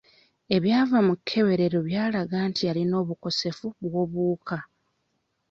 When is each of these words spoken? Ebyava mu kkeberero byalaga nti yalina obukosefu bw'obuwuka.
Ebyava 0.55 0.97
mu 1.07 1.13
kkeberero 1.19 1.79
byalaga 1.87 2.37
nti 2.49 2.61
yalina 2.67 2.95
obukosefu 3.03 3.65
bw'obuwuka. 3.83 4.57